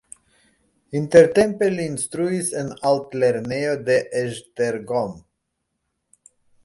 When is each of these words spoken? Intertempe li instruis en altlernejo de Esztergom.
Intertempe 0.99 1.67
li 1.73 1.85
instruis 1.89 2.49
en 2.61 2.71
altlernejo 2.93 3.77
de 3.91 3.99
Esztergom. 4.23 5.13